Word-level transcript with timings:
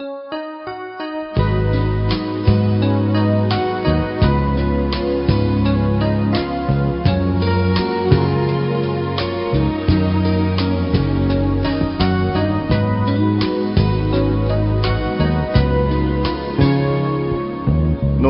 No 0.00 0.22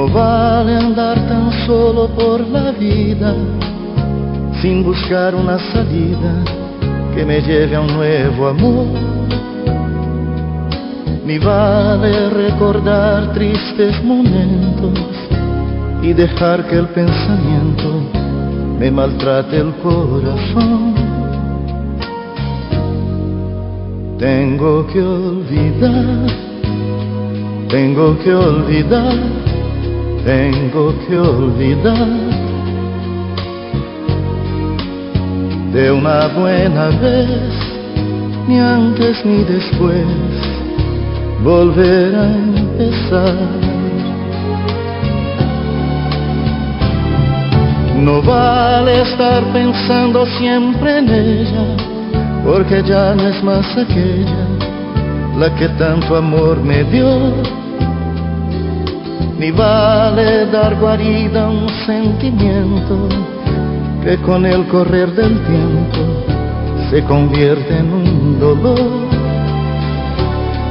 vale 0.08 0.74
andar 0.74 1.28
tan 1.28 1.52
solo 1.66 2.08
por 2.08 2.40
la 2.48 2.72
vida 2.72 3.34
sin 4.62 4.82
buscar 4.82 5.34
una 5.34 5.58
salida 5.58 6.42
que 7.14 7.26
me 7.26 7.42
lleve 7.42 7.76
a 7.76 7.82
un 7.82 7.88
nuevo 7.88 8.48
amor. 8.48 9.17
Ni 11.28 11.38
vale 11.38 12.30
recordar 12.30 13.34
tristes 13.34 14.02
momentos 14.02 14.98
y 16.02 16.14
dejar 16.14 16.66
que 16.68 16.76
el 16.78 16.86
pensamiento 16.86 17.88
me 18.78 18.90
maltrate 18.90 19.58
el 19.58 19.74
corazón. 19.82 20.94
Tengo 24.18 24.86
que 24.86 25.02
olvidar, 25.02 26.26
tengo 27.68 28.18
que 28.20 28.34
olvidar 28.34 29.48
tengo 30.28 30.94
que 31.06 31.16
olvidar 31.18 32.08
de 35.72 35.90
una 35.90 36.28
buena 36.28 36.88
vez, 37.00 37.52
ni 38.46 38.58
antes 38.58 39.24
ni 39.24 39.44
después, 39.44 40.06
volver 41.42 42.14
a 42.14 42.24
empezar. 42.24 43.36
No 47.96 48.22
vale 48.22 49.02
estar 49.02 49.42
pensando 49.52 50.24
siempre 50.38 50.98
en 50.98 51.08
ella, 51.08 51.64
porque 52.44 52.82
ya 52.82 53.14
no 53.14 53.28
es 53.28 53.42
más 53.42 53.66
aquella 53.76 54.46
la 55.38 55.54
que 55.54 55.68
tanto 55.70 56.16
amor 56.16 56.60
me 56.60 56.82
dio 56.84 57.32
ni 59.38 59.52
vale 59.52 60.46
dar 60.46 60.74
guarida 60.80 61.44
a 61.44 61.48
un 61.48 61.68
sentimiento 61.86 63.08
que 64.02 64.16
con 64.18 64.44
el 64.44 64.66
correr 64.66 65.14
del 65.14 65.38
tiempo 65.46 66.00
se 66.90 67.04
convierte 67.04 67.78
en 67.78 67.92
un 67.92 68.40
dolor. 68.40 69.07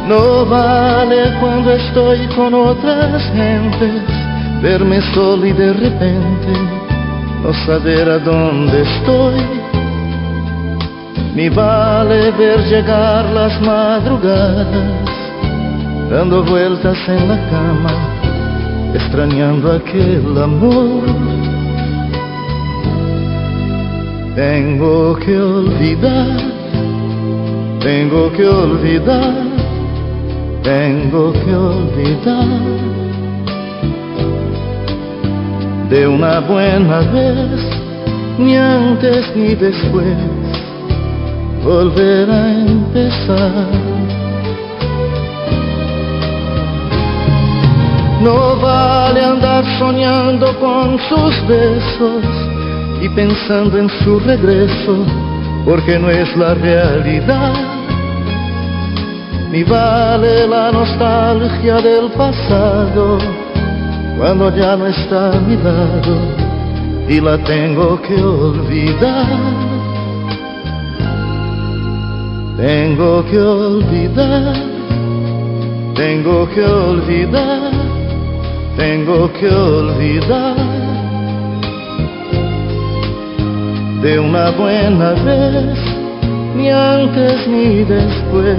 No 0.07 0.45
vale 0.45 1.33
cuando 1.39 1.73
estoy 1.73 2.27
con 2.35 2.53
otras 2.53 3.21
gentes 3.33 4.01
verme 4.61 5.01
solo 5.13 5.45
y 5.45 5.51
de 5.51 5.73
repente 5.73 6.51
no 7.43 7.53
saber 7.65 8.09
a 8.09 8.19
dónde 8.19 8.81
estoy. 8.81 9.41
Ni 11.35 11.49
vale 11.49 12.31
ver 12.31 12.59
llegar 12.65 13.25
las 13.25 13.61
madrugadas 13.61 14.67
dando 16.09 16.43
vueltas 16.43 16.97
en 17.07 17.27
la 17.27 17.37
cama 17.49 18.17
extrañando 18.93 19.73
aquel 19.73 20.37
amor. 20.41 21.03
Tengo 24.35 25.15
que 25.17 25.37
olvidar, 25.37 26.37
tengo 27.79 28.31
que 28.33 28.47
olvidar, 28.47 29.46
tengo 30.67 31.31
que 31.31 31.55
olvidar 31.55 32.45
de 35.89 36.05
una 36.05 36.41
buena 36.41 36.99
vez, 36.99 37.61
ni 38.37 38.57
antes 38.57 39.33
ni 39.33 39.55
después, 39.55 40.17
volver 41.63 42.29
a 42.29 42.51
empezar. 42.67 43.67
No 48.21 48.57
vale 48.57 49.23
andar 49.23 49.63
soñando 49.79 50.47
con 50.59 50.99
sus 51.07 51.47
besos 51.47 52.25
y 53.01 53.07
pensando 53.07 53.77
en 53.77 53.89
su 54.03 54.19
regreso, 54.19 55.05
porque 55.63 55.97
no 55.97 56.09
es 56.09 56.35
la 56.35 56.55
realidad. 56.55 57.76
Ni 59.51 59.63
vale 59.63 60.47
la 60.47 60.71
nostalgia 60.71 61.81
del 61.81 62.11
pasado 62.11 63.17
cuando 64.17 64.55
ya 64.55 64.75
no 64.75 64.87
está 64.87 65.31
a 65.31 65.39
mi 65.39 65.55
lado 65.55 66.15
y 67.07 67.21
la 67.21 67.37
tengo 67.37 68.01
que 68.01 68.15
olvidar. 68.21 69.27
Tengo 72.57 73.23
que 73.25 73.37
olvidar, 73.37 74.55
tengo 75.95 76.49
que 76.49 76.63
olvidar 76.65 77.87
tengo 78.77 79.27
que 79.33 79.49
olvidar 79.49 80.55
de 84.03 84.19
una 84.19 84.51
buena 84.51 85.13
vez, 85.13 85.79
ni 86.55 86.69
antes 86.69 87.47
ni 87.47 87.83
después, 87.83 88.57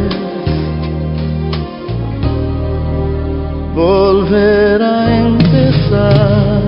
volver 3.79 4.83
a 4.83 5.19
empezar. 5.19 6.63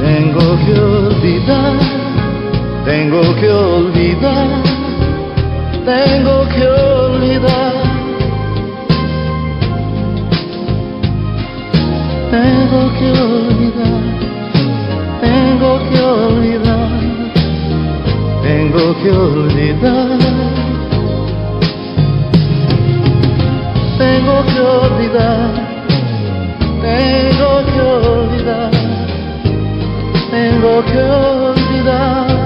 Tengo 0.00 0.46
que 0.64 0.72
olvidar, 0.80 1.76
tengo 2.86 3.34
que 3.36 3.48
olvidar, 4.22 4.62
tengo 5.84 6.46
que 6.48 6.66
olvidar. 6.66 7.72
Tengo 12.30 12.82
que 12.98 13.08
olvidar, 13.20 14.02
tengo 15.20 15.78
que 15.90 16.00
olvidar, 16.00 17.00
tengo 18.42 18.94
que 19.02 19.10
olvidar. 19.10 20.18
Tengo 23.98 24.44
que 24.44 24.60
olvidar, 24.60 25.52
tengo 26.82 27.64
que 27.72 27.80
olvidar 27.80 28.82
tengo 30.32 30.82
que 30.84 30.98
olvidar, 30.98 32.41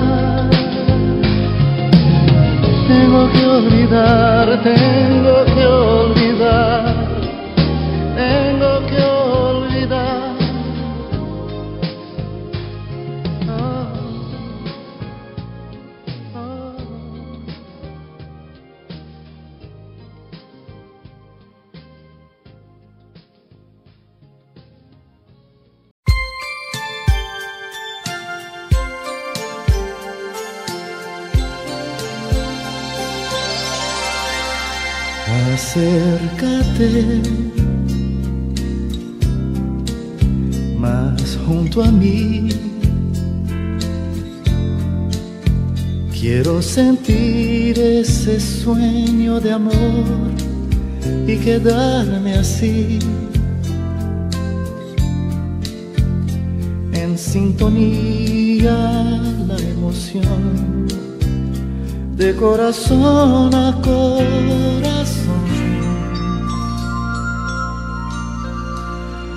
tengo 2.86 3.28
que 3.30 3.44
olvidar, 3.46 4.62
tengo 4.62 5.44
que 5.44 5.66
olvidar, 5.66 6.85
Acércate 35.56 37.22
más 40.78 41.38
junto 41.46 41.82
a 41.82 41.90
mí. 41.90 42.50
Quiero 46.12 46.60
sentir 46.60 47.78
ese 47.78 48.38
sueño 48.38 49.40
de 49.40 49.52
amor 49.52 50.04
y 51.26 51.38
quedarme 51.38 52.34
así. 52.34 52.98
En 56.92 57.16
sintonía 57.16 58.76
la 59.48 59.56
emoción 59.56 60.86
de 62.14 62.36
corazón 62.36 63.54
a 63.54 63.80
corazón. 63.80 64.95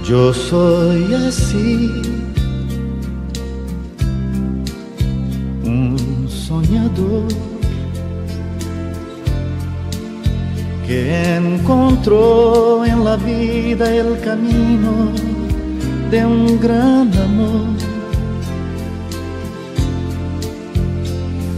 Yo 0.09 0.33
soy 0.33 1.13
así, 1.13 2.01
un 5.63 6.25
soñador 6.27 7.27
que 10.87 11.35
encontró 11.35 12.83
en 12.85 13.03
la 13.03 13.17
vida 13.17 13.95
el 13.95 14.19
camino 14.21 15.11
de 16.09 16.25
un 16.25 16.59
gran 16.59 17.13
amor. 17.13 17.77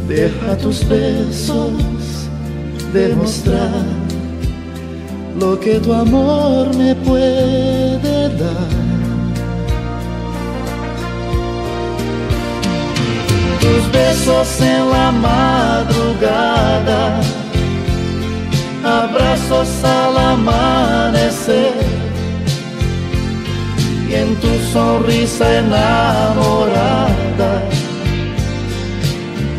Deja 0.09 0.57
tus 0.57 0.85
besos 0.89 1.71
demostrar 2.91 3.85
lo 5.39 5.57
que 5.57 5.79
tu 5.79 5.93
amor 5.93 6.75
me 6.75 6.93
puede 6.95 7.80
dar. 8.41 8.69
Tus 13.61 13.83
besos 13.91 14.61
en 14.61 14.89
la 14.89 15.11
madrugada, 15.11 17.03
abrazos 18.83 19.69
al 19.83 20.17
amanecer 20.17 21.73
y 24.09 24.13
en 24.13 24.35
tu 24.35 24.51
sonrisa 24.73 25.59
enamorada 25.59 27.11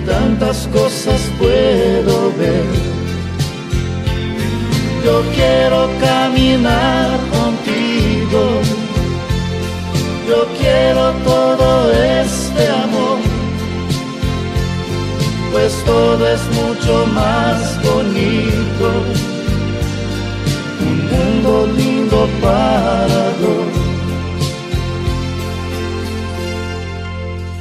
tantas 0.06 0.69
cosas 0.73 1.20
puedo 1.38 2.32
ver. 2.38 2.67
Yo 5.05 5.23
quiero 5.35 5.88
caminar 6.00 7.31
quiero 10.62 11.05
todo 11.25 11.93
este 11.93 12.62
amor, 12.85 13.19
pues 15.53 15.73
todo 15.85 16.23
es 16.29 16.43
mucho 16.61 17.06
más 17.14 17.59
bonito, 17.85 18.87
un 20.88 20.99
mundo 21.12 21.50
lindo 21.76 22.29
para 22.41 23.23
dos. 23.43 23.73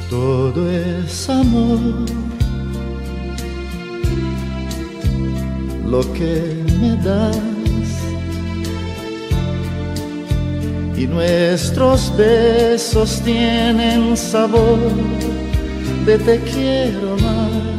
Todo 0.08 0.70
es 0.70 1.28
amor. 1.30 2.22
lo 5.92 6.00
que 6.14 6.64
me 6.80 6.96
das. 7.04 7.51
Y 10.96 11.06
nuestros 11.06 12.14
besos 12.16 13.20
tienen 13.22 14.16
sabor 14.16 14.78
de 16.06 16.18
te 16.18 16.40
quiero 16.40 17.16
más. 17.16 17.72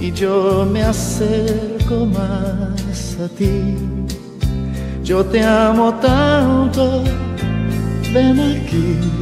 Y 0.00 0.12
yo 0.12 0.66
me 0.70 0.82
acerco 0.82 2.06
más 2.06 3.16
a 3.24 3.28
ti. 3.28 3.76
Yo 5.04 5.24
te 5.24 5.42
amo 5.42 5.94
tanto, 5.94 7.02
ven 8.12 8.38
aquí. 8.40 9.20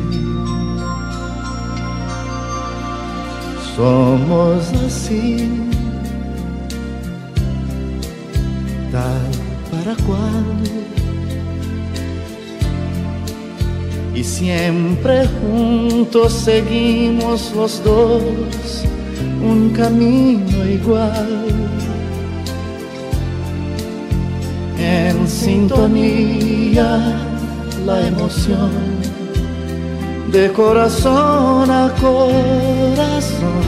somos 3.78 4.72
así, 4.84 5.48
tal 8.90 9.47
Y 14.14 14.24
siempre 14.24 15.28
juntos 15.40 16.32
seguimos 16.32 17.52
los 17.54 17.82
dos 17.84 18.84
un 19.42 19.70
camino 19.70 20.66
igual. 20.66 21.46
En 24.78 25.28
sintonía 25.28 27.16
la 27.86 28.06
emoción 28.06 28.70
de 30.32 30.52
corazón 30.52 31.70
a 31.70 31.90
corazón. 32.00 33.62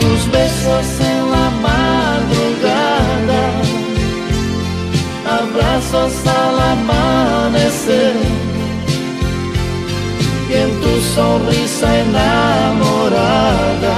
Tus 0.00 0.32
besos 0.32 1.25
abrazos 5.26 6.14
al 6.26 6.60
amanecer, 6.74 8.16
y 10.48 10.52
en 10.54 10.70
tu 10.80 11.00
sonrisa 11.14 11.98
enamorada, 12.00 13.96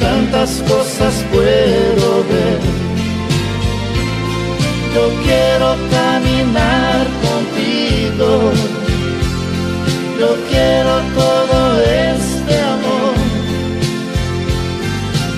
tantas 0.00 0.50
cosas 0.68 1.14
puedo 1.32 2.24
ver 2.30 2.78
yo 4.98 5.08
quiero 5.22 5.76
caminar 5.90 7.06
contigo. 7.26 8.50
Yo 10.18 10.30
quiero 10.50 10.94
todo 11.14 11.80
este 11.82 12.60
amor, 12.60 13.14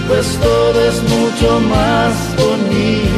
pues 0.09 0.27
todo 0.41 0.89
es 0.89 1.03
mucho 1.03 1.61
más 1.69 2.15
bonito. 2.39 3.10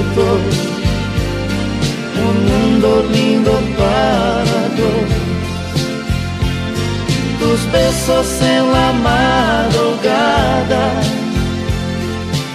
Tus 7.92 8.08
besos 8.08 8.40
en 8.40 8.72
la 8.72 8.92
madrugada, 8.92 9.72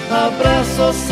abrazos 0.10 1.12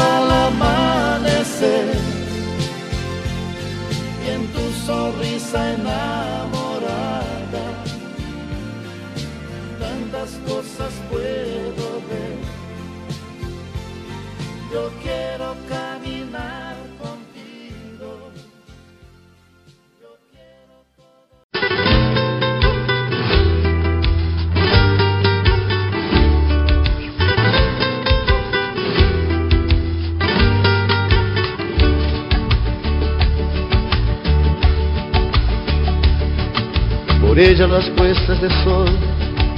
Por 37.36 37.44
ella 37.44 37.68
las 37.68 37.90
puestas 37.90 38.42
de 38.42 38.50
sol 38.64 38.88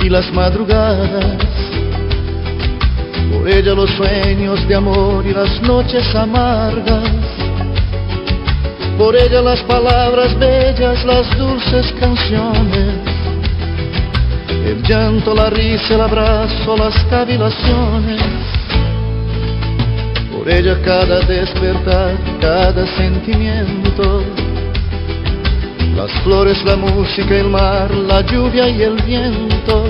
y 0.04 0.10
las 0.10 0.34
madrugadas. 0.34 1.38
Por 3.32 3.48
ella 3.48 3.76
los 3.76 3.92
sueños 3.92 4.68
de 4.68 4.74
amor 4.74 5.24
y 5.24 5.32
las 5.32 5.62
noches 5.62 6.04
amargas. 6.16 7.12
Por 8.98 9.16
ella 9.16 9.44
las 9.44 9.62
palabras 9.62 10.36
bellas, 10.40 11.06
las 11.06 11.38
dulces 11.38 11.94
canciones. 12.00 12.96
El 14.66 14.82
llanto, 14.82 15.36
la 15.36 15.52
risa, 15.52 15.94
el 15.94 16.02
abrazo, 16.02 16.78
las 16.78 16.96
cavilaciones. 17.04 18.24
Por 20.36 20.50
ella 20.50 20.82
cada 20.84 21.20
despertar, 21.20 22.16
cada 22.42 22.88
sentimiento 22.98 24.24
las 25.98 26.12
flores, 26.22 26.64
la 26.64 26.76
música, 26.76 27.36
el 27.36 27.50
mar, 27.50 27.90
la 27.90 28.22
lluvia 28.22 28.70
y 28.70 28.84
el 28.84 29.02
viento. 29.02 29.90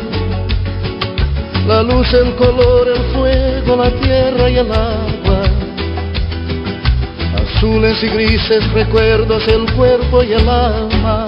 la 1.67 1.83
luz, 1.83 2.13
el 2.13 2.33
color, 2.35 2.87
el 2.87 3.03
fuego, 3.13 3.75
la 3.75 3.91
tierra 3.99 4.49
y 4.49 4.57
el 4.57 4.71
agua. 4.71 5.41
Azules 7.43 8.01
y 8.01 8.07
grises 8.07 8.71
recuerdos, 8.71 9.45
el 9.49 9.69
cuerpo 9.73 10.23
y 10.23 10.31
el 10.31 10.47
alma. 10.47 11.25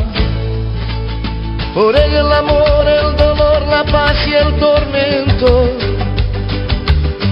Por 1.73 1.93
ella 1.97 2.21
el 2.21 2.31
amor, 2.31 2.87
el 2.87 3.17
dolor, 3.17 3.61
la 3.67 3.83
paz 3.83 4.15
y 4.25 4.33
el 4.33 4.53
tormento. 4.59 5.71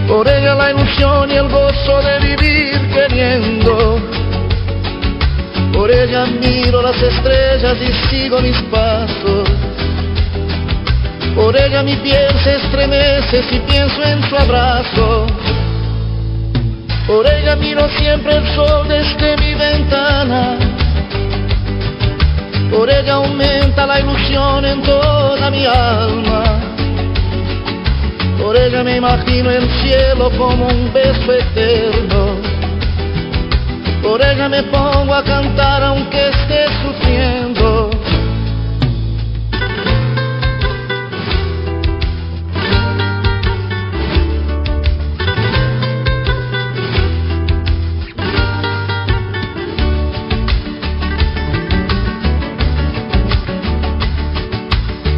Por 0.06 0.27
ella 0.27 0.54
la 0.54 0.72
ilusión 0.72 1.32
y 1.32 1.36
el 1.36 1.48
gozo 1.48 2.01
de 2.01 2.20
vivir 2.27 2.89
queriendo. 2.94 4.16
Por 5.77 5.91
ella 5.91 6.25
miro 6.25 6.81
las 6.81 7.00
estrellas 7.00 7.77
y 7.79 8.10
sigo 8.10 8.39
mis 8.39 8.60
pasos. 8.63 9.48
Por 11.36 11.55
ella 11.55 11.84
mi 11.84 11.96
piel 11.98 12.34
se 12.43 12.55
estremece 12.55 13.43
si 13.43 13.60
pienso 13.60 14.01
en 14.01 14.27
su 14.27 14.36
abrazo. 14.36 15.27
Por 17.05 17.27
ella 17.27 17.55
miro 17.57 17.88
siempre 17.89 18.38
el 18.38 18.55
sol 18.55 18.88
desde 18.88 19.38
mi 19.38 19.53
ventana. 19.53 20.57
Por 22.72 22.89
ella 22.89 23.13
aumenta 23.13 23.86
la 23.86 24.00
ilusión 24.00 24.65
en 24.65 24.81
toda 24.81 25.51
mi 25.51 25.63
alma. 25.63 26.60
Por 28.41 28.57
ella 28.57 28.84
me 28.84 28.96
imagino 28.96 29.51
el 29.51 29.69
cielo 29.81 30.31
como 30.39 30.69
un 30.69 30.91
beso 30.91 31.34
eterno. 31.34 32.47
Por 34.01 34.22
ella 34.22 34.48
me 34.48 34.63
pongo 34.63 35.13
a 35.13 35.24
cantar 35.24 35.84
aunque 35.84 36.30
esté 36.30 36.66
sufriendo. 36.82 37.89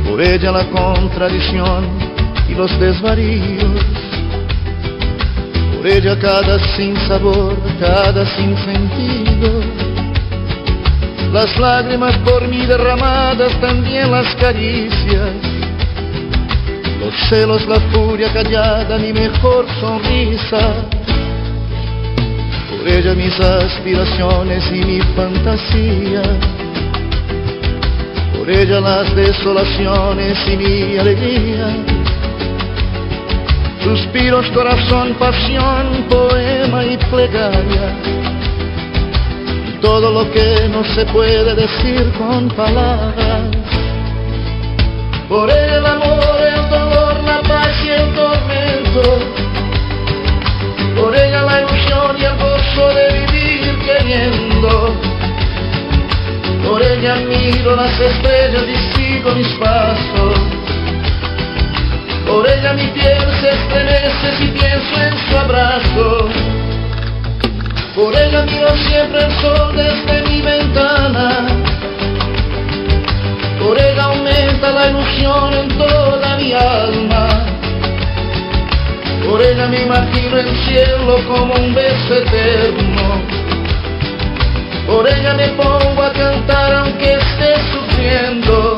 Por 0.10 0.22
ella 0.22 0.52
la 0.52 0.66
contradicción 0.66 1.88
y 2.50 2.56
los 2.56 2.80
desvaríos. 2.80 3.99
Por 5.80 5.88
ella 5.88 6.20
cada 6.20 6.60
sin 6.76 6.94
sabor, 7.08 7.56
cada 7.80 8.26
sin 8.36 8.54
sentido. 8.58 9.62
Las 11.32 11.58
lágrimas 11.58 12.18
por 12.18 12.46
mí 12.50 12.66
derramadas, 12.66 13.54
también 13.62 14.12
las 14.12 14.36
caricias. 14.36 15.32
Los 17.00 17.14
celos, 17.30 17.66
la 17.66 17.80
furia 17.94 18.28
callada, 18.34 18.98
mi 18.98 19.14
mejor 19.14 19.66
sonrisa. 19.80 20.74
Por 22.72 22.86
ella 22.86 23.14
mis 23.14 23.40
aspiraciones 23.40 24.66
y 24.74 24.84
mi 24.84 25.00
fantasía. 25.16 26.24
Por 28.38 28.50
ella 28.50 28.82
las 28.82 29.16
desolaciones 29.16 30.38
y 30.46 30.58
mi 30.58 30.98
alegría. 30.98 31.99
Suspiros, 33.84 34.46
corazón, 34.52 35.14
pasión, 35.18 36.06
poema 36.10 36.84
y 36.84 36.98
plegaria. 36.98 37.96
Todo 39.82 40.12
lo 40.12 40.32
que 40.32 40.68
no 40.70 40.84
se 40.84 41.06
puede 41.06 41.56
decir 41.56 42.12
con 42.18 42.50
palabras. 42.50 43.42
Por 45.30 45.50
el 45.50 45.86
amor, 45.86 46.38
el 46.42 46.70
dolor, 46.70 47.24
la 47.24 47.42
paz 47.44 47.70
y 47.86 47.90
el 47.90 48.14
tormento. 48.16 49.20
Por 51.00 51.16
ella 51.16 51.44
la 51.44 51.62
ilusión 51.62 52.18
y 52.20 52.24
el 52.26 52.36
gozo 52.36 52.88
de 52.96 53.26
vivir 53.32 53.80
queriendo. 53.86 54.94
Por 56.68 56.84
ella 56.84 57.16
miro 57.16 57.76
las 57.78 57.98
estrellas 57.98 58.64
y 58.68 58.98
sigo 58.98 59.32
mis 59.32 59.48
pasos. 59.54 60.60
Por 62.30 62.48
ella 62.48 62.74
mi 62.74 62.86
piel 62.90 63.26
se 63.42 63.50
estremece 63.50 64.38
si 64.38 64.48
pienso 64.50 65.02
en 65.02 65.18
su 65.28 65.38
abrazo. 65.38 66.30
Por 67.96 68.16
ella 68.16 68.44
miro 68.44 68.70
siempre 68.88 69.26
el 69.26 69.32
sol 69.42 69.76
desde 69.76 70.30
mi 70.30 70.40
ventana. 70.42 71.48
Por 73.60 73.82
ella 73.82 74.04
aumenta 74.04 74.72
la 74.72 74.90
ilusión 74.92 75.54
en 75.56 75.68
toda 75.70 76.38
mi 76.38 76.54
alma. 76.54 77.28
Por 79.28 79.42
ella 79.42 79.66
me 79.66 79.82
imagino 79.82 80.38
el 80.38 80.56
cielo 80.66 81.18
como 81.28 81.56
un 81.56 81.74
beso 81.74 82.14
eterno. 82.14 83.22
Por 84.86 85.10
ella 85.10 85.34
me 85.34 85.48
pongo 85.50 86.04
a 86.04 86.14
cantar 86.14 86.76
aunque 86.76 87.14
esté 87.16 87.56
sufriendo. 87.74 88.76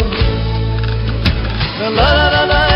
La, 1.82 1.90
la, 1.90 2.46
la, 2.46 2.71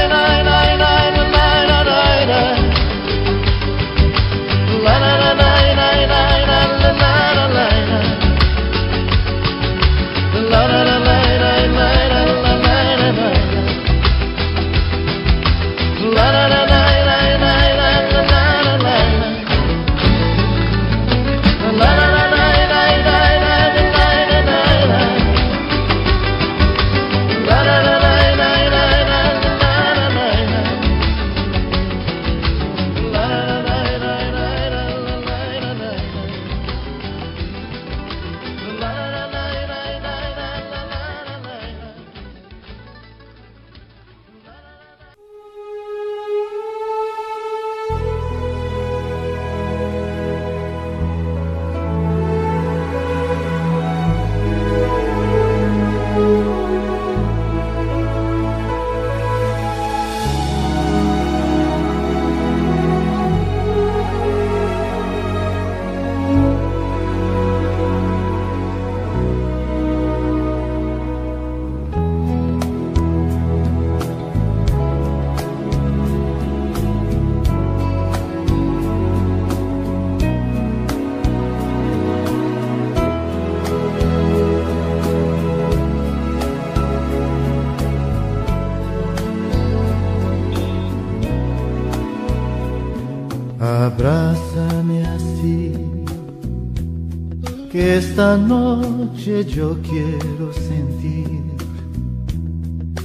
esta 98.36 98.38
noche 98.38 99.46
yo 99.46 99.78
quiero 99.82 100.52
sentir 100.54 101.42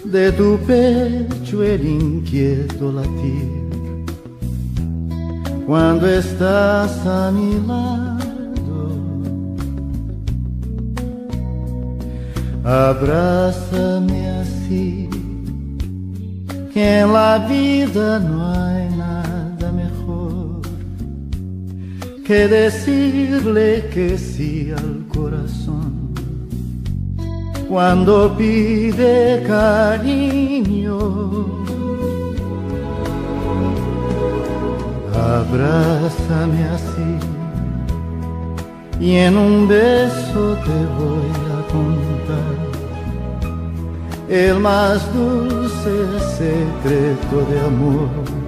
de 0.05 0.33
tu 0.33 0.59
pecho 0.67 1.63
el 1.63 1.87
inquieto 1.87 2.91
latir. 2.91 3.49
Cuando 5.67 6.09
estás 6.09 7.07
a 7.07 7.31
mi 7.31 7.65
lado, 7.65 8.19
abrázame 12.65 14.29
así, 14.41 15.09
que 16.75 17.01
en 17.01 17.13
la 17.13 17.47
vida 17.49 18.19
no 18.19 18.40
que 22.31 22.47
decirle 22.47 23.91
que 23.93 24.17
sí 24.17 24.71
al 24.71 25.05
corazón 25.09 26.15
cuando 27.69 28.37
pide 28.37 29.43
cariño. 29.49 30.97
Abrázame 35.13 36.63
así 36.77 37.13
y 39.01 39.17
en 39.17 39.37
un 39.37 39.67
beso 39.67 40.57
te 40.67 40.79
voy 41.01 41.33
a 41.57 41.61
contar 41.75 42.55
el 44.29 44.61
más 44.61 45.13
dulce 45.13 45.95
secreto 46.39 47.37
de 47.51 47.59
amor 47.59 48.40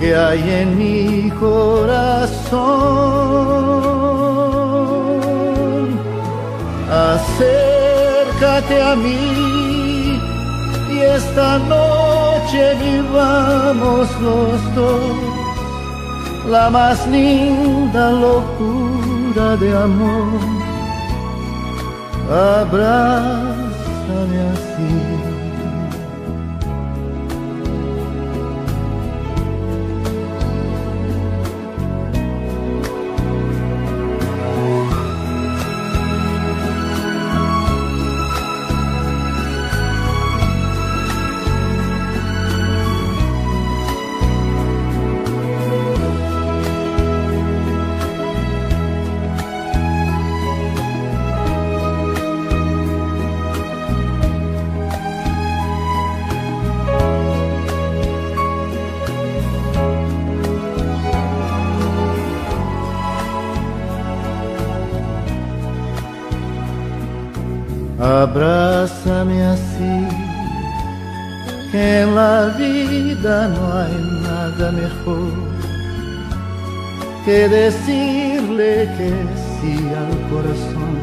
que 0.00 0.14
hay 0.14 0.50
en 0.62 0.78
mi 0.78 1.30
corazón. 1.30 2.56
Acércate 6.90 8.82
a 8.82 8.96
mí 8.96 10.20
y 10.92 10.98
esta 10.98 11.58
noche 11.58 12.74
vivamos 12.84 14.08
los 14.20 14.74
dos 14.74 15.36
la 16.48 16.70
más 16.70 17.06
linda 17.08 18.12
locura 18.12 19.56
de 19.56 19.76
amor. 19.76 20.40
Abrázame 22.60 24.38
así. 24.52 25.15
Abrázame 68.36 69.42
así, 69.46 69.96
que 71.72 72.02
en 72.02 72.14
la 72.14 72.54
vida 72.58 73.48
no 73.48 73.62
hay 73.78 73.96
nada 74.24 74.72
mejor 74.72 75.32
que 77.24 77.48
decirle 77.48 78.90
que 78.98 79.10
sí 79.54 79.74
al 80.02 80.14
corazón 80.28 80.96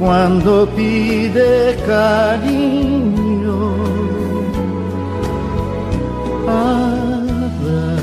cuando 0.00 0.50
pide 0.70 1.76
cariño. 1.86 3.60
Abrázame 6.48 8.02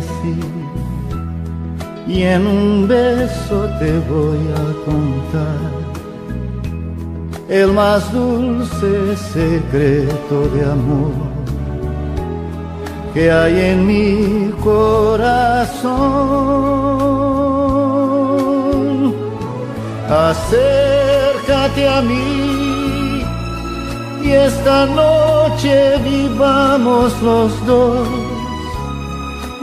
así 0.00 0.36
y 2.06 2.22
en 2.24 2.46
un 2.46 2.86
beso 2.86 3.66
te 3.78 3.98
voy 4.10 4.42
a 4.62 4.64
contar 4.84 5.69
el 7.50 7.72
más 7.72 8.12
dulce 8.12 9.16
secreto 9.16 10.48
de 10.54 10.64
amor 10.64 11.12
que 13.12 13.30
hay 13.30 13.60
en 13.72 13.86
mi 13.88 14.52
corazón. 14.62 15.90
Acércate 20.08 21.88
a 21.88 22.00
mí 22.02 23.22
y 24.22 24.30
esta 24.30 24.86
noche 24.86 25.98
vivamos 26.04 27.20
los 27.20 27.66
dos 27.66 28.08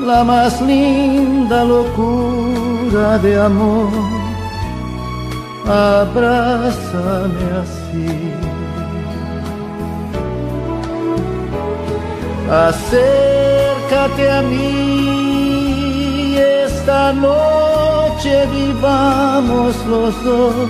la 0.05 0.23
más 0.23 0.61
linda 0.61 1.63
locura 1.63 3.17
de 3.19 3.41
amor. 3.41 4.16
Abrázame 5.69 7.45
así. 7.61 8.33
Acércate 12.49 14.31
a 14.31 14.41
mí 14.43 16.37
esta 16.37 17.11
noche 17.11 18.47
vivamos 18.53 19.75
los 19.87 20.23
dos 20.23 20.69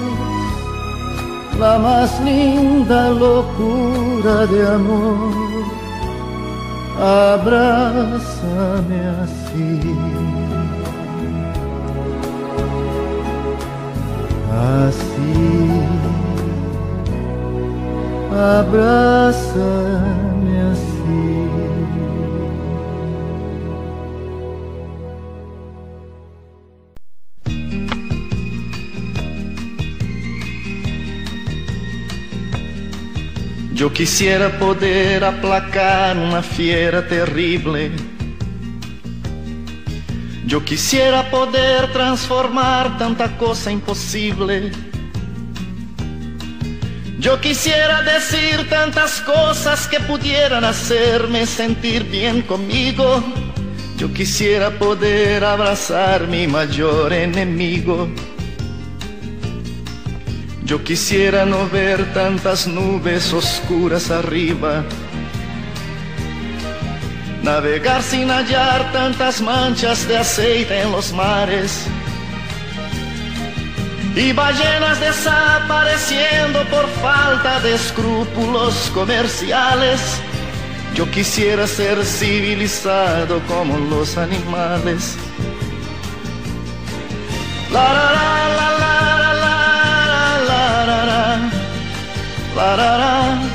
la 1.59 1.77
más 1.79 2.19
linda 2.21 3.09
locura 3.09 4.45
de 4.45 4.67
amor. 4.67 5.33
Abrázame 6.99 8.99
así. 9.23 9.79
Así 14.67 15.47
abrázame 18.59 19.81
así. 20.71 21.07
Yo 33.73 33.93
quisiera 33.93 34.49
poder 34.57 35.23
aplacar 35.23 36.17
una 36.17 36.41
fiera 36.41 37.07
terrible. 37.07 37.91
Yo 40.47 40.63
quisiera 40.63 41.29
poder 41.29 41.91
transformar 41.91 42.97
tanta 42.97 43.37
cosa 43.37 43.69
imposible. 43.69 44.71
Yo 47.19 47.41
quisiera 47.41 48.01
decir 48.01 48.69
tantas 48.69 49.19
cosas 49.19 49.89
que 49.89 49.99
pudieran 49.99 50.63
hacerme 50.63 51.45
sentir 51.45 52.05
bien 52.05 52.43
conmigo. 52.43 53.21
Yo 53.97 54.13
quisiera 54.13 54.69
poder 54.69 55.43
abrazar 55.43 56.27
mi 56.27 56.47
mayor 56.47 57.11
enemigo. 57.11 58.07
Yo 60.63 60.81
quisiera 60.81 61.45
no 61.45 61.67
ver 61.67 62.13
tantas 62.13 62.67
nubes 62.67 63.33
oscuras 63.33 64.11
arriba. 64.11 64.85
Navegar 67.47 68.03
sin 68.03 68.29
hallar 68.29 68.91
tantas 68.91 69.39
manchas 69.39 70.05
de 70.05 70.17
aceite 70.17 70.81
en 70.81 70.91
los 70.91 71.13
mares 71.13 71.85
y 74.13 74.33
ballenas 74.33 74.99
desapareciendo 74.99 76.65
por 76.65 76.85
falta 77.01 77.61
de 77.61 77.75
escrúpulos 77.75 78.91
comerciales. 78.93 80.01
Yo 80.93 81.09
quisiera 81.09 81.65
ser 81.67 82.03
civilizado 82.03 83.39
como 83.47 83.77
los 83.77 84.17
animales. 84.17 85.15
La 87.71 87.93
la 87.93 88.11
la 88.13 88.37
la 88.57 88.69
la 88.83 89.33
la 89.33 89.53
la 90.49 90.85
la 90.85 91.05
la 92.55 92.75
la 92.75 92.97
la 92.97 93.46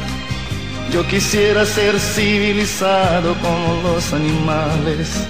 Yo 0.92 1.06
quisiera 1.06 1.64
ser 1.64 1.98
civilizado 1.98 3.34
como 3.40 3.80
los 3.82 4.12
animales. 4.12 5.26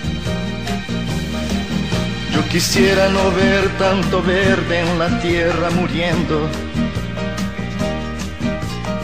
Yo 2.35 2.48
quisiera 2.48 3.09
no 3.09 3.31
ver 3.31 3.68
tanto 3.79 4.20
verde 4.25 4.81
en 4.81 4.98
la 4.98 5.20
tierra 5.20 5.70
muriendo. 5.70 6.48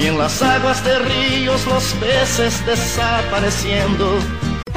Y 0.00 0.06
en 0.06 0.18
las 0.18 0.42
aguas 0.42 0.82
de 0.84 0.98
ríos 0.98 1.64
los 1.66 1.84
peces 1.94 2.66
desapareciendo. 2.66 4.18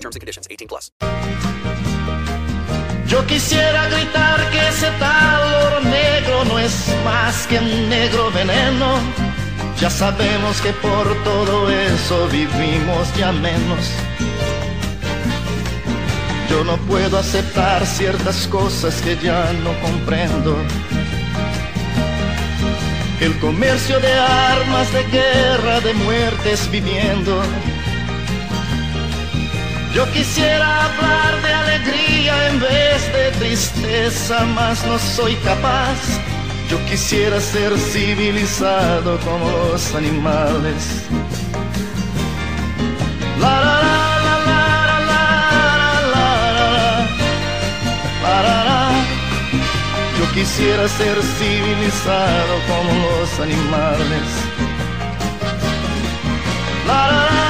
terms 0.00 0.16
and 0.16 0.20
conditions. 0.20 0.46
18 0.48 0.68
plus. 0.68 0.90
Yo 3.06 3.26
quisiera 3.26 3.88
gritar 3.88 4.50
que 4.50 4.68
ese 4.68 4.88
tal 5.00 5.42
oro 5.66 5.80
negro 5.80 6.44
no 6.44 6.58
es 6.60 6.94
más 7.04 7.46
que 7.48 7.58
un 7.58 7.88
negro 7.88 8.30
veneno. 8.30 9.00
Ya 9.80 9.90
sabemos 9.90 10.60
que 10.60 10.72
por 10.74 11.06
todo 11.24 11.70
eso 11.70 12.28
vivimos 12.28 13.12
ya 13.16 13.32
menos. 13.32 13.90
Yo 16.48 16.62
no 16.64 16.76
puedo 16.78 17.18
aceptar 17.18 17.84
ciertas 17.86 18.46
cosas 18.46 19.00
que 19.02 19.16
ya 19.16 19.52
no 19.64 19.72
comprendo. 19.80 20.56
El 23.20 23.36
comercio 23.38 23.98
de 23.98 24.12
armas, 24.12 24.92
de 24.92 25.02
guerra, 25.04 25.80
de 25.80 25.94
muertes 25.94 26.70
viviendo. 26.70 27.42
Yo 29.94 30.10
quisiera 30.12 30.84
hablar 30.84 31.42
de 31.42 31.52
alegría 31.52 32.48
en 32.48 32.60
vez 32.60 33.12
de 33.12 33.30
tristeza, 33.40 34.44
mas 34.54 34.84
no 34.86 34.98
soy 34.98 35.34
capaz. 35.36 35.98
Yo 36.70 36.78
quisiera 36.86 37.40
ser 37.40 37.76
civilizado 37.76 39.18
como 39.20 39.50
los 39.50 39.94
animales. 39.94 41.02
La, 43.40 43.60
la, 43.60 43.82
la. 43.82 44.00
Yo 50.18 50.32
quisiera 50.32 50.86
ser 50.86 51.16
civilizado 51.38 52.54
como 52.68 52.92
los 53.08 53.40
animales. 53.40 54.26
La, 56.86 57.06
la, 57.06 57.30
la. 57.34 57.49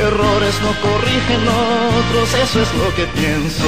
Errores 0.00 0.54
no 0.62 0.72
corrigen 0.80 1.42
otros, 1.48 2.34
eso 2.34 2.62
es 2.62 2.74
lo 2.74 2.94
que 2.94 3.04
pienso. 3.18 3.64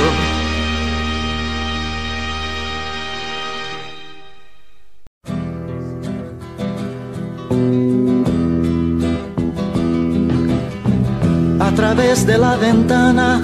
A 11.58 11.74
través 11.74 12.24
de 12.24 12.38
la 12.38 12.56
ventana, 12.56 13.42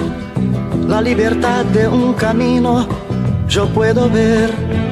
la 0.87 1.01
libertad 1.01 1.65
de 1.65 1.89
un 1.89 2.13
camino, 2.15 2.87
yo 3.49 3.69
puedo 3.69 4.09
ver. 4.09 4.86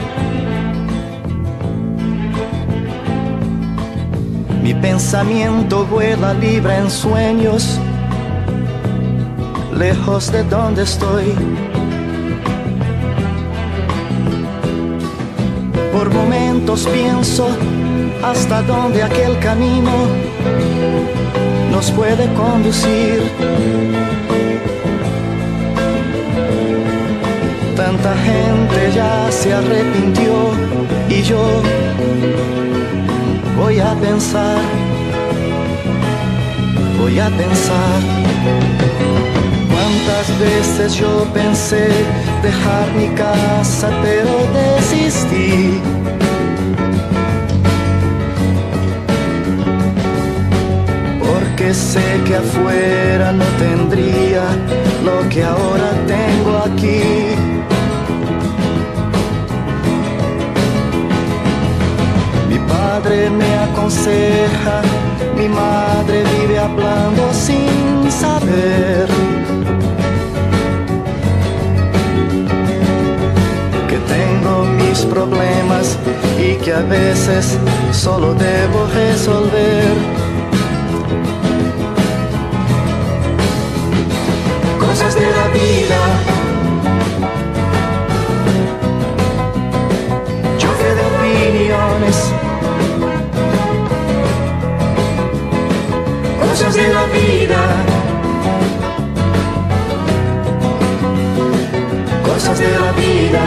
Pensamiento 4.85 5.87
vuela 5.87 6.35
libre 6.35 6.77
en 6.77 6.91
sueños, 6.91 7.81
lejos 9.75 10.31
de 10.31 10.45
donde 10.45 10.83
estoy. 10.83 11.33
Por 15.91 16.13
momentos 16.13 16.87
pienso 16.93 17.49
hasta 18.23 18.61
dónde 18.61 19.03
aquel 19.03 19.39
camino 19.39 19.95
nos 21.71 21.91
puede 21.93 22.27
conducir. 22.35 23.23
Tanta 27.75 28.15
gente 28.29 28.93
ya 28.95 29.33
se 29.33 29.55
arrepintió 29.55 30.35
y 31.09 31.23
yo 31.23 31.63
voy 33.57 33.79
a 33.79 33.95
pensar, 33.95 34.61
voy 36.99 37.19
a 37.19 37.29
pensar. 37.29 38.01
Cuántas 39.71 40.39
veces 40.39 40.95
yo 40.95 41.25
pensé 41.33 41.89
dejar 42.43 42.93
mi 42.95 43.09
casa, 43.15 43.91
pero 44.03 44.31
desistí. 44.53 45.81
Porque 51.21 51.75
sé 51.75 52.21
que 52.27 52.37
afuera 52.37 53.33
no 53.33 53.45
tendría 53.59 54.45
lo 55.05 55.29
que 55.29 55.45
ahora 55.45 55.91
tengo 56.07 56.59
aquí. 56.59 57.54
Padre 63.05 63.29
me 63.29 63.55
aconseja, 63.59 64.81
mi 65.37 65.49
madre 65.49 66.25
vive 66.25 66.59
hablando 66.59 67.33
sin 67.33 68.11
saber. 68.11 69.07
Que 73.89 73.99
tengo 74.15 74.65
mis 74.65 75.01
problemas 75.05 75.99
y 76.39 76.55
que 76.57 76.73
a 76.73 76.81
veces 76.81 77.59
solo 77.93 78.35
debo 78.35 78.87
resolver. 78.95 80.34
La 102.79 102.93
vida. 102.93 103.45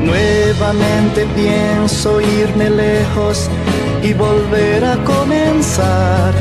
Nuevamente 0.00 1.26
pienso 1.34 2.20
irme 2.20 2.70
lejos 2.70 3.48
y 4.02 4.12
volver 4.12 4.84
a 4.84 4.96
comenzar. 5.04 6.32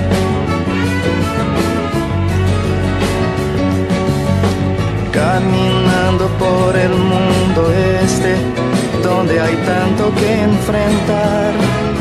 Caminando 5.12 6.28
por 6.40 6.76
el 6.76 6.92
mundo 6.92 7.72
este, 8.04 8.36
donde 9.02 9.40
hay 9.40 9.56
tanto 9.66 10.14
que 10.16 10.42
enfrentar. 10.42 11.93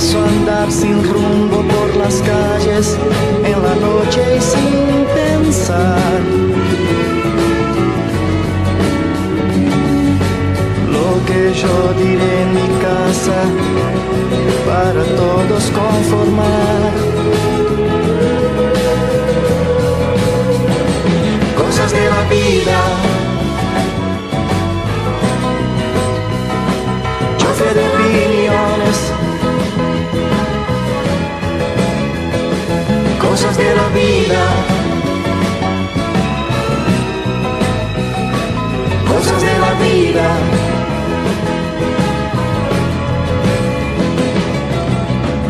Pienso 0.00 0.22
andar 0.22 0.70
sin 0.70 1.02
rumbo 1.02 1.56
por 1.56 1.96
las 1.96 2.22
calles 2.22 2.96
en 3.44 3.60
la 3.60 3.74
noche 3.74 4.36
y 4.36 4.40
sin 4.40 5.04
pensar. 5.12 6.20
Lo 10.92 11.26
que 11.26 11.52
yo 11.52 11.94
diré 11.94 12.42
en 12.42 12.54
mi 12.54 12.68
casa 12.80 13.42
para 14.68 15.02
todos 15.16 15.64
conformar. 15.72 17.07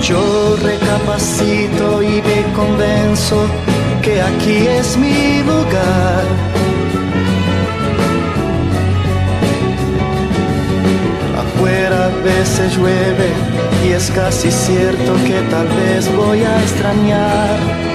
Yo 0.01 0.57
recapacito 0.63 2.03
y 2.03 2.23
me 2.23 2.53
convenzo 2.55 3.45
que 4.03 4.23
aquí 4.23 4.67
es 4.67 4.97
mi 4.97 5.43
lugar. 5.43 6.25
Afuera 11.37 12.07
a 12.07 12.25
veces 12.25 12.77
llueve 12.77 13.29
y 13.87 13.93
es 13.93 14.11
casi 14.11 14.51
cierto 14.51 15.15
que 15.27 15.41
tal 15.51 15.69
vez 15.69 16.11
voy 16.17 16.43
a 16.43 16.63
extrañar. 16.63 17.88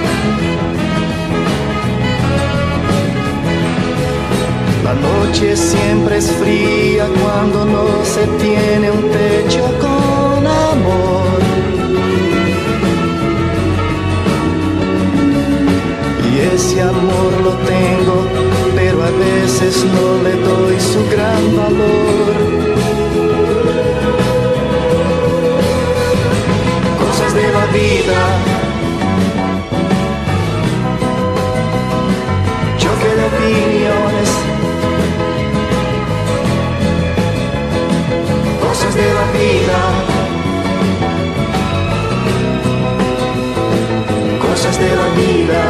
La 4.84 4.92
noche 4.92 5.56
siempre 5.56 6.18
es 6.18 6.30
fría 6.30 7.06
cuando 7.22 7.64
no 7.64 8.04
se 8.04 8.26
tiene 8.36 8.90
un 8.90 9.10
techo 9.10 9.64
con 9.80 10.46
amor. 10.46 11.40
Y 16.30 16.38
ese 16.54 16.82
amor 16.82 17.32
lo 17.42 17.52
tengo, 17.72 18.28
pero 18.76 19.02
a 19.04 19.10
veces 19.10 19.86
no 19.86 20.22
le 20.22 20.32
doy 20.48 20.78
su 20.78 21.02
gran 21.08 21.56
valor. 21.56 22.34
Cosas 27.00 27.34
de 27.34 27.52
la 27.54 27.66
vida. 27.72 28.33
Cosas 44.40 44.78
de 44.78 44.90
la 44.96 45.08
vida. 45.20 45.60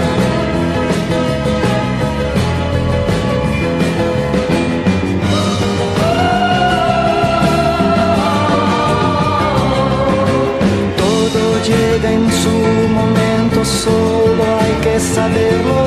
Todo 10.97 11.43
llega 11.63 12.13
en 12.13 12.33
su 12.33 12.57
momento, 12.89 13.65
solo 13.65 14.43
hay 14.61 14.73
que 14.83 14.99
saberlo 14.99 15.87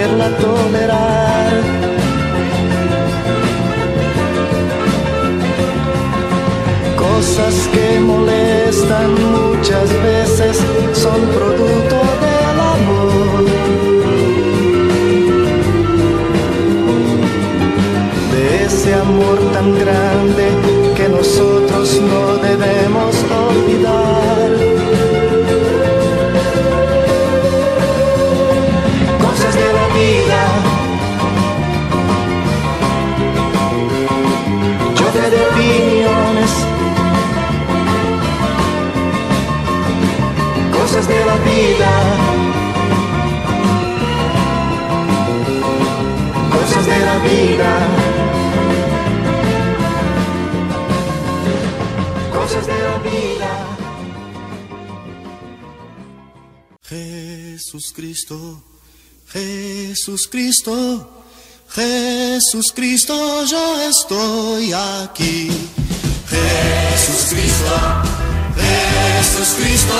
saberla 0.00 0.28
tolerar. 0.38 1.52
Cosas 6.96 7.54
que 7.72 8.00
molestan 8.00 9.10
muchas 9.32 9.88
veces 10.02 10.56
son 10.94 11.20
producto 11.36 11.96
del 12.24 12.60
amor. 12.76 13.44
de 18.32 18.64
ese 18.64 18.94
amor 18.94 19.38
tan 19.52 19.78
grande 19.78 20.44
que 20.96 21.08
nosotros 21.08 22.00
no 22.00 22.29
Cristo, 57.92 58.62
Jesús 59.32 60.28
Cristo, 60.30 61.24
Jesús 61.70 62.72
Cristo, 62.72 63.44
yo 63.44 63.80
estoy 63.82 64.72
aquí. 64.72 65.50
Jesús 66.28 67.26
Cristo, 67.30 67.76
Jesús 68.56 69.48
Cristo, 69.56 69.94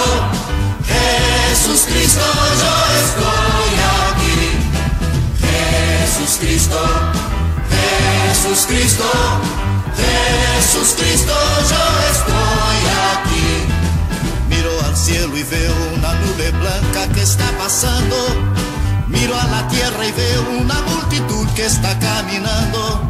Jesús 0.87 1.81
Cristo, 1.89 2.27
yo 2.61 2.75
estoy 3.05 3.73
aquí. 4.11 4.37
Jesús 5.41 6.39
Cristo, 6.41 6.81
Jesús 7.71 8.67
Cristo, 8.67 9.11
Jesús 9.97 10.95
Cristo, 10.99 11.35
yo 11.69 11.83
estoy 12.11 12.35
aquí. 12.45 12.60
Y 15.13 15.43
veo 15.43 15.75
una 15.97 16.15
nube 16.15 16.51
blanca 16.53 17.13
que 17.13 17.23
está 17.23 17.45
pasando. 17.59 18.17
Miro 19.09 19.37
a 19.37 19.45
la 19.45 19.67
tierra 19.69 20.07
y 20.07 20.13
veo 20.13 20.61
una 20.61 20.81
multitud 20.83 21.49
que 21.57 21.67
está 21.67 21.99
caminando. 21.99 23.03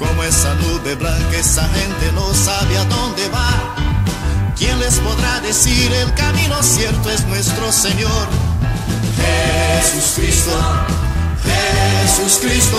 Como 0.00 0.24
esa 0.24 0.54
nube 0.54 0.96
blanca, 0.96 1.36
esa 1.36 1.62
gente 1.68 2.10
no 2.12 2.34
sabe 2.34 2.76
a 2.76 2.84
dónde 2.84 3.28
va. 3.28 3.50
¿Quién 4.56 4.80
les 4.80 4.98
podrá 4.98 5.40
decir 5.40 5.92
el 5.92 6.12
camino 6.14 6.60
cierto 6.60 7.08
es 7.08 7.24
nuestro 7.26 7.70
Señor? 7.70 8.26
Jesús 9.16 10.14
Cristo, 10.16 10.58
Jesús 11.44 12.38
Cristo, 12.42 12.78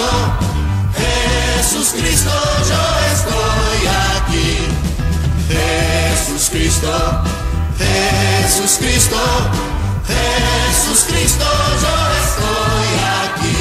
Jesús 1.00 1.94
Cristo, 1.98 2.32
yo 2.70 2.82
estoy 3.14 3.88
aquí. 4.18 4.58
Jesús 5.48 6.50
Cristo, 6.50 7.24
Jesús 7.80 8.78
Cristo, 8.80 9.18
Jesús 10.08 11.06
Cristo, 11.10 11.46
yo 11.82 11.94
estoy 12.26 12.90
aquí. 13.24 13.58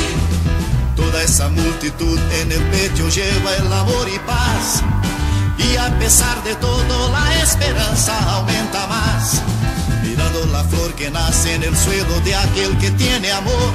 Toda 0.96 1.22
esa 1.22 1.48
multitud 1.48 2.18
en 2.40 2.52
el 2.52 2.62
pecho 2.70 3.08
lleva 3.08 3.54
el 3.56 3.72
amor 3.72 4.08
y 4.12 4.18
paz. 4.20 4.82
Y 5.58 5.76
a 5.76 5.96
pesar 5.98 6.42
de 6.44 6.54
todo 6.56 7.10
la 7.10 7.42
esperanza 7.42 8.18
aumenta 8.34 8.86
más. 8.86 9.42
Mirando 10.02 10.46
la 10.46 10.64
flor 10.64 10.94
que 10.94 11.10
nace 11.10 11.54
en 11.54 11.62
el 11.62 11.76
suelo 11.76 12.20
de 12.20 12.34
aquel 12.34 12.76
que 12.78 12.90
tiene 12.92 13.30
amor. 13.32 13.72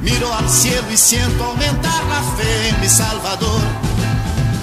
Miro 0.00 0.34
al 0.34 0.48
cielo 0.50 0.90
y 0.92 0.96
siento 0.96 1.44
aumentar 1.44 2.04
la 2.04 2.22
fe 2.36 2.68
en 2.68 2.80
mi 2.80 2.88
Salvador. 2.88 3.60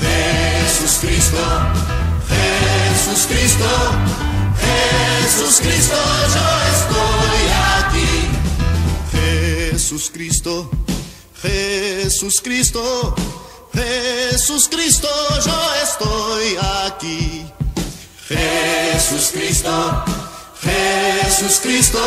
Jesús 0.01 0.99
Cristo, 1.01 1.37
Jesús 2.29 3.27
Cristo, 3.27 3.65
Jesús 4.61 5.59
Cristo, 5.61 5.95
yo 6.35 6.47
estoy 6.75 7.43
aquí. 7.79 8.11
Jesús 9.11 10.11
Cristo, 10.13 10.69
Jesús 11.41 12.41
Cristo, 12.41 13.15
Jesús 13.73 14.67
Cristo, 14.69 15.09
yo 15.45 15.59
estoy 15.83 16.57
aquí. 16.85 17.45
Jesús 18.27 19.31
Cristo, 19.33 20.05
Jesús 20.61 21.59
Cristo, 21.61 21.99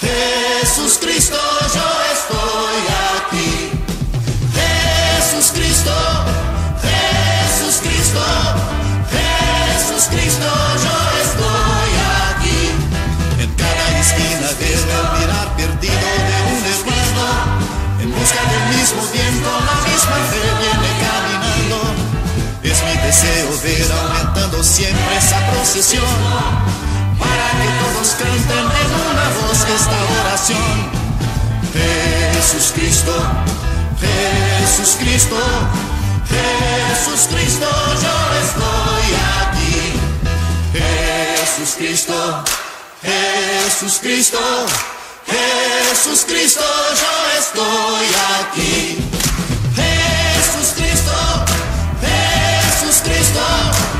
Jesús 0.00 0.98
Cristo, 1.00 1.38
yo 1.74 1.88
estoy 2.12 2.78
aquí. 3.16 3.70
Jesús 4.54 5.52
Cristo, 5.52 5.92
siempre 24.78 25.16
esa 25.16 25.40
procesión. 25.50 26.04
Para 27.18 27.48
que 27.58 27.68
todos 27.82 28.08
canten 28.20 28.66
en 28.82 28.90
una 29.10 29.26
voz 29.38 29.58
esta 29.76 29.98
oración. 30.20 30.76
Jesús 31.74 32.72
Cristo, 32.76 33.14
Jesús 34.00 34.96
Cristo, 35.00 35.36
Jesús 36.30 37.26
Cristo, 37.32 37.68
yo 38.04 38.16
estoy 38.44 39.08
aquí. 39.40 39.78
Jesús 40.78 41.74
Cristo, 41.76 42.44
Jesús 43.02 43.98
Cristo, 44.00 44.38
Jesús 45.26 46.24
Cristo, 46.24 46.66
yo 47.02 47.12
estoy 47.40 48.06
aquí. 48.38 48.98
Jesús 49.74 50.68
Cristo, 50.76 51.16
Jesús 52.00 53.02
Cristo, 53.02 53.97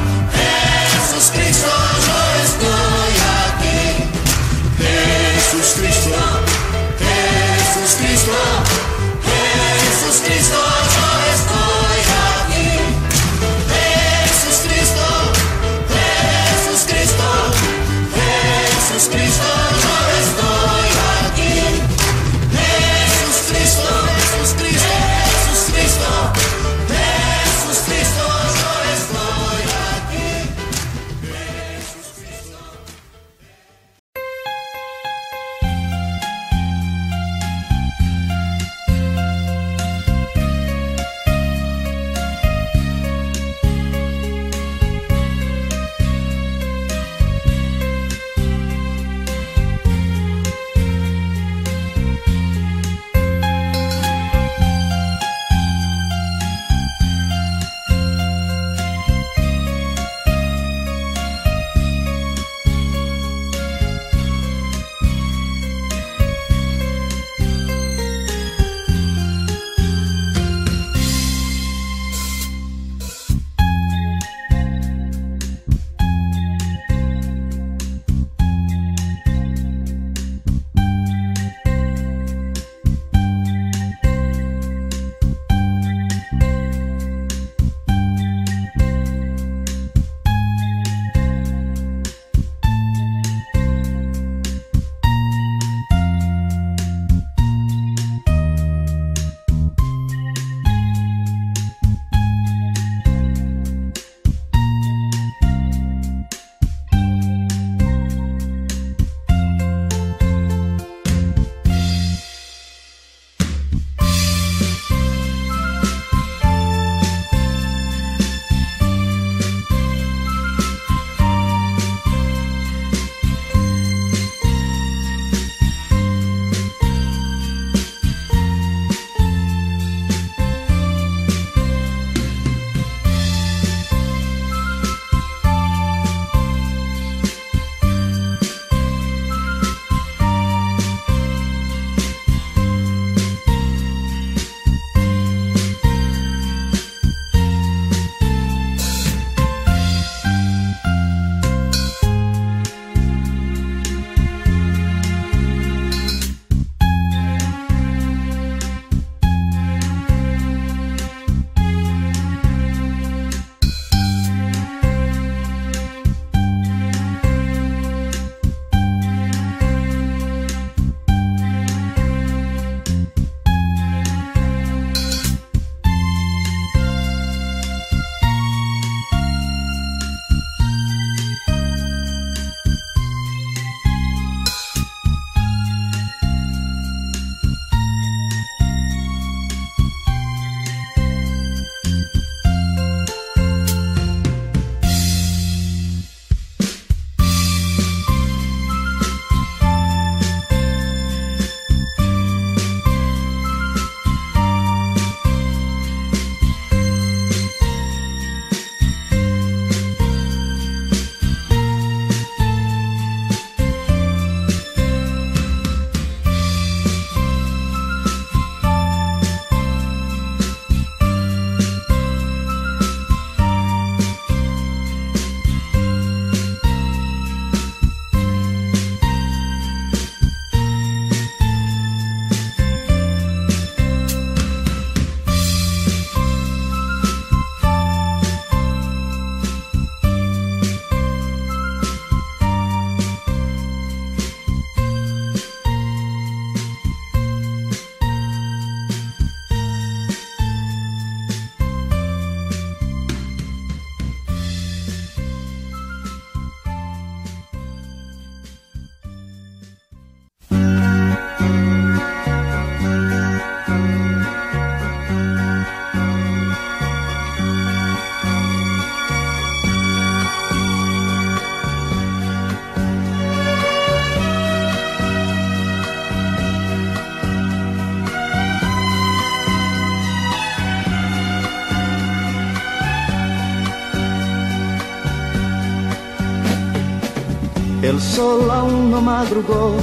El 287.99 288.05
sol 288.05 288.49
aún 288.49 288.93
no 288.93 289.01
madrugó 289.01 289.75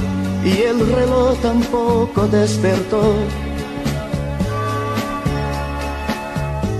y 0.42 0.62
el 0.62 0.90
reloj 0.90 1.38
tampoco 1.42 2.26
despertó. 2.28 3.14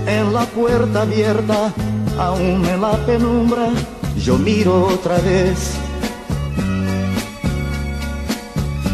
En 0.06 0.32
la 0.32 0.46
puerta 0.46 1.02
abierta, 1.02 1.74
aún 2.18 2.64
en 2.64 2.80
la 2.80 2.96
penumbra, 3.04 3.68
yo 4.16 4.38
miro 4.38 4.86
otra 4.86 5.18
vez. 5.18 5.74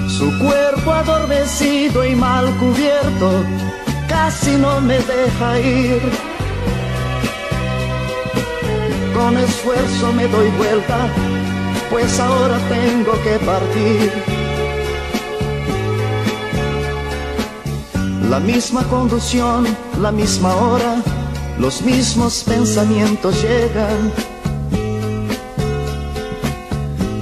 Su 0.09 0.27
cuerpo 0.41 0.91
adormecido 0.91 2.05
y 2.05 2.17
mal 2.17 2.47
cubierto 2.57 3.45
casi 4.09 4.57
no 4.57 4.81
me 4.81 4.99
deja 4.99 5.61
ir. 5.61 6.03
Con 9.15 9.39
esfuerzo 9.39 10.13
me 10.13 10.27
doy 10.27 10.51
vuelta, 10.59 11.07
pues 11.93 12.19
ahora 12.19 12.59
tengo 12.71 13.13
que 13.23 13.39
partir. 13.45 14.11
La 18.31 18.41
misma 18.41 18.83
conducción, 18.85 19.67
la 20.01 20.11
misma 20.11 20.57
hora, 20.57 21.03
los 21.59 21.83
mismos 21.83 22.45
pensamientos 22.45 23.43
llegan. 23.43 24.11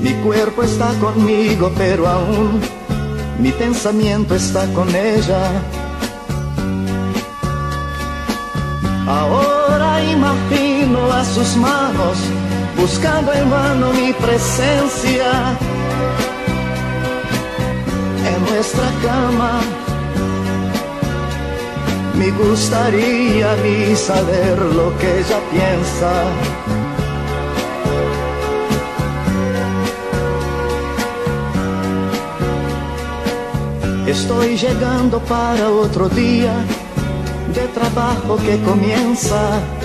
Mi 0.01 0.13
cuerpo 0.23 0.63
está 0.63 0.89
conmigo, 1.01 1.73
pero 1.77 2.07
aún 2.07 2.61
mi 3.41 3.51
pensamiento 3.51 4.37
está 4.37 4.73
con 4.73 4.89
ella. 4.95 5.51
Ahora 9.09 10.05
imagino 10.05 11.13
a 11.13 11.25
sus 11.25 11.57
manos 11.57 12.19
buscando 12.81 13.33
en 13.35 13.51
vano 13.51 13.93
mi 13.93 14.13
presencia 14.15 15.31
en 18.27 18.41
nuestra 18.49 18.89
cama. 19.03 19.61
Me 22.15 22.31
gustaría 22.31 23.53
a 23.53 23.97
saber 23.97 24.59
lo 24.59 24.97
que 24.99 25.19
ella 25.21 25.41
piensa. 25.51 26.13
Estoy 34.07 34.57
llegando 34.57 35.19
para 35.21 35.71
otro 35.71 36.09
día 36.09 36.55
de 37.55 37.69
trabajo 37.69 38.37
que 38.39 38.59
comienza. 38.63 39.80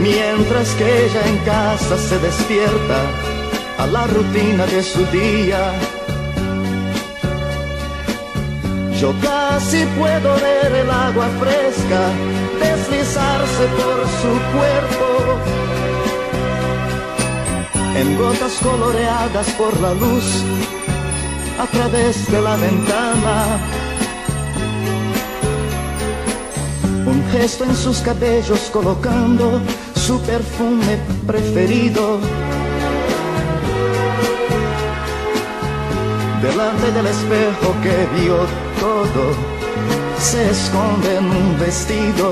Mientras 0.00 0.70
que 0.74 1.06
ella 1.06 1.22
en 1.26 1.38
casa 1.38 1.98
se 1.98 2.18
despierta 2.18 3.00
a 3.78 3.86
la 3.86 4.06
rutina 4.06 4.66
de 4.66 4.82
su 4.82 5.04
día. 5.06 5.72
Yo 9.00 9.14
casi 9.22 9.84
puedo 9.98 10.34
ver 10.40 10.72
el 10.82 10.90
agua 10.90 11.28
fresca 11.40 12.00
deslizarse 12.60 13.64
por 13.78 13.98
su 14.20 14.32
cuerpo 14.56 15.08
en 17.94 18.18
gotas 18.18 18.54
coloreadas 18.62 19.48
por 19.50 19.80
la 19.80 19.94
luz 19.94 20.42
a 21.58 21.66
través 21.66 22.30
de 22.30 22.40
la 22.40 22.56
ventana. 22.56 23.58
Un 27.06 27.24
gesto 27.30 27.64
en 27.64 27.74
sus 27.74 27.98
cabellos 27.98 28.70
colocando 28.72 29.60
su 30.08 30.18
perfume 30.22 30.98
preferido. 31.26 32.18
Delante 36.40 36.90
del 36.92 37.06
espejo 37.08 37.68
que 37.82 37.96
vio 38.16 38.38
todo, 38.80 39.24
se 40.18 40.50
esconde 40.50 41.16
en 41.18 41.26
un 41.26 41.58
vestido. 41.60 42.26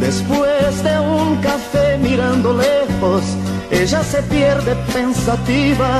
Después 0.00 0.82
de 0.82 0.98
un 0.98 1.36
café 1.36 1.96
mirando 1.98 2.52
lejos, 2.52 3.22
ella 3.70 4.02
se 4.02 4.20
pierde 4.24 4.74
pensativa, 4.92 5.92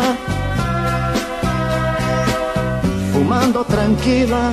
fumando 3.13 3.63
tranquila 3.65 4.53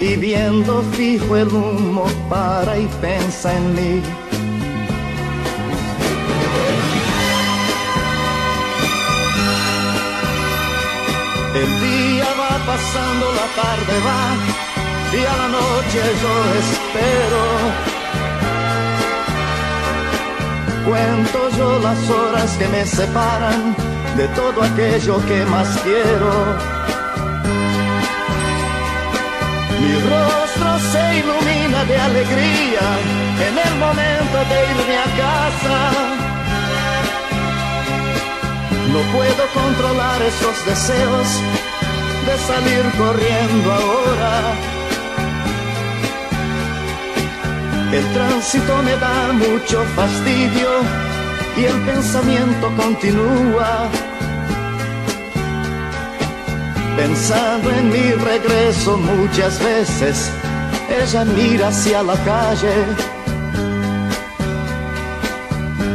y 0.00 0.16
viendo 0.16 0.82
fijo 0.92 1.36
el 1.36 1.48
humo 1.48 2.06
para 2.28 2.78
y 2.78 2.86
pensa 3.00 3.54
en 3.54 3.74
mí. 3.74 4.02
El 11.54 11.80
día 11.80 12.28
va 12.40 12.64
pasando, 12.64 13.26
la 13.34 13.62
tarde 13.62 13.94
va 14.06 14.60
y 15.12 15.24
a 15.24 15.36
la 15.36 15.48
noche 15.48 16.00
yo 16.22 16.32
espero. 16.64 17.44
Cuento 20.86 21.50
yo 21.58 21.78
las 21.80 22.08
horas 22.08 22.56
que 22.56 22.68
me 22.68 22.86
separan 22.86 23.76
de 24.16 24.26
todo 24.28 24.62
aquello 24.62 25.20
que 25.26 25.44
más 25.44 25.68
quiero. 25.84 26.79
Mi 29.80 29.94
rostro 29.94 30.70
se 30.92 31.02
ilumina 31.18 31.84
de 31.84 31.96
alegría 31.96 32.86
en 33.48 33.54
el 33.66 33.74
momento 33.84 34.36
de 34.50 34.56
irme 34.72 34.96
a 34.98 35.08
casa. 35.24 35.78
No 38.92 39.00
puedo 39.16 39.42
controlar 39.54 40.20
esos 40.22 40.66
deseos 40.66 41.28
de 42.26 42.38
salir 42.38 42.84
corriendo 42.98 43.72
ahora. 43.72 44.34
El 47.92 48.04
tránsito 48.12 48.82
me 48.82 48.96
da 48.96 49.32
mucho 49.32 49.82
fastidio 49.96 50.70
y 51.56 51.64
el 51.64 51.80
pensamiento 51.82 52.70
continúa. 52.76 53.88
Pensando 57.00 57.70
en 57.70 57.88
mi 57.88 58.12
regreso 58.12 58.98
muchas 58.98 59.58
veces, 59.58 60.30
ella 61.02 61.24
mira 61.24 61.68
hacia 61.68 62.02
la 62.02 62.12
calle. 62.12 62.74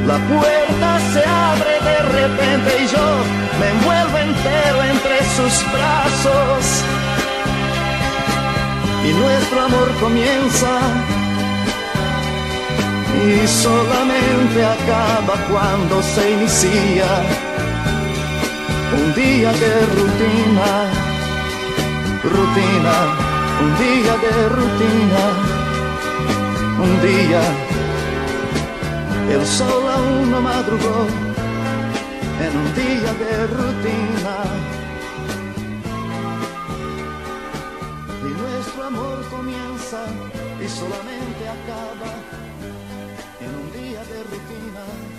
La 0.08 0.18
puerta 0.18 1.00
se 1.14 1.24
abre 1.24 1.74
de 1.90 2.00
repente 2.18 2.70
y 2.84 2.88
yo 2.88 3.08
me 3.60 3.68
envuelvo 3.70 4.18
entero 4.18 4.84
entre 4.94 5.18
sus 5.36 5.56
brazos. 5.72 6.66
Y 9.08 9.14
nuestro 9.14 9.62
amor 9.62 9.90
comienza 10.00 10.72
y 13.28 13.48
solamente 13.48 14.66
acaba 14.66 15.36
cuando 15.52 16.02
se 16.02 16.32
inicia 16.32 17.06
un 18.94 19.14
día 19.16 19.52
de 19.52 19.86
rutina, 19.96 20.70
rutina, 22.24 22.96
un 23.64 23.72
día 23.78 24.14
de 24.24 24.50
rutina, 24.50 25.24
un 26.86 27.02
día. 27.02 27.42
El 29.32 29.46
sol 29.46 29.84
aún 29.90 30.32
no 30.32 30.42
madrugó 30.42 31.08
en 32.46 32.58
un 32.58 32.74
día 32.76 33.12
de 33.24 33.48
rutina. 33.48 34.36
Y 38.22 38.32
nuestro 38.42 38.84
amor 38.84 39.26
comienza 39.30 40.06
y 40.64 40.68
solamente 40.68 41.44
acaba 41.58 42.12
en 43.42 43.52
un 43.62 43.68
día 43.72 44.02
de 44.12 44.24
rutina, 44.32 44.84
rutina. 44.84 45.15